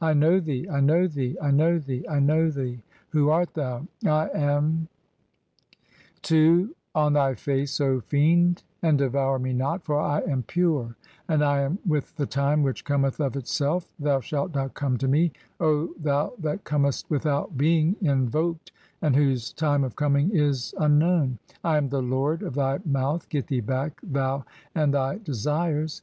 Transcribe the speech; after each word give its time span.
I 0.00 0.12
know 0.12 0.40
thee, 0.40 0.68
"I 0.68 0.80
know 0.80 1.06
thee, 1.06 1.36
I 1.40 1.52
know 1.52 1.78
thee, 1.78 2.04
I 2.08 2.18
know 2.18 2.50
thee. 2.50 2.80
Who 3.10 3.28
art 3.30 3.54
thou? 3.54 3.86
(7) 4.02 4.08
"I 4.12 4.28
am" 4.36 4.88
II. 5.88 6.16
(2) 6.56 6.74
"On 6.96 7.12
thy 7.12 7.36
face, 7.36 7.80
[O 7.80 8.00
fiend], 8.00 8.64
and 8.82 8.98
devour 8.98 9.38
me 9.38 9.52
not, 9.52 9.84
for 9.84 10.00
I 10.00 10.22
am 10.22 10.42
"pure, 10.42 10.96
and 11.28 11.44
I 11.44 11.60
am 11.60 11.78
with 11.86 12.16
the 12.16 12.26
time 12.26 12.64
which 12.64 12.84
cometh 12.84 13.20
of 13.20 13.36
itself. 13.36 13.88
Thou 14.00 14.18
"shalt 14.18 14.52
not 14.52 14.74
come 14.74 14.98
to 14.98 15.06
me, 15.06 15.30
O 15.60 15.94
thou 15.96 16.32
that 16.40 16.64
comest 16.64 17.08
1 17.08 17.14
without 17.16 17.56
being 17.56 17.94
in 18.00 18.28
"voked, 18.28 18.72
and 19.00 19.14
whose 19.14 19.52
[time 19.52 19.84
of 19.84 19.94
coming] 19.94 20.34
is 20.36 20.74
unknown. 20.80 21.38
I 21.62 21.76
am 21.76 21.88
the 21.90 22.02
lord 22.02 22.42
"of 22.42 22.56
thy 22.56 22.80
mouth, 22.84 23.28
get 23.28 23.46
thee 23.46 23.60
back 23.60 24.00
(3), 24.00 24.10
thou 24.10 24.44
and 24.74 24.92
thy 24.92 25.18
desires 25.18 26.02